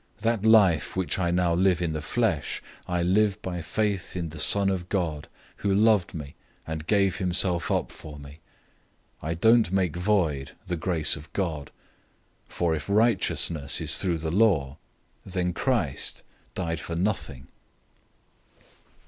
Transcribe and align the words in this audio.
That 0.21 0.43
life 0.47 0.95
which 0.95 1.19
I 1.19 1.29
now 1.29 1.53
live 1.53 1.79
in 1.79 1.93
the 1.93 2.01
flesh, 2.01 2.63
I 2.87 3.03
live 3.03 3.39
by 3.43 3.61
faith 3.61 4.15
in 4.15 4.29
the 4.29 4.39
Son 4.39 4.71
of 4.71 4.89
God, 4.89 5.27
who 5.57 5.71
loved 5.71 6.15
me, 6.15 6.33
and 6.65 6.87
gave 6.87 7.17
himself 7.17 7.69
up 7.69 7.91
for 7.91 8.17
me. 8.17 8.39
002:021 9.21 9.29
I 9.29 9.33
don't 9.35 9.71
make 9.71 9.95
void 9.95 10.51
the 10.65 10.75
grace 10.75 11.15
of 11.15 11.31
God. 11.33 11.69
For 12.49 12.73
if 12.73 12.89
righteousness 12.89 13.79
is 13.79 13.99
through 13.99 14.17
the 14.17 14.31
law, 14.31 14.79
then 15.23 15.53
Christ 15.53 16.23
died 16.55 16.79
for 16.79 16.95
nothing!" 16.95 17.49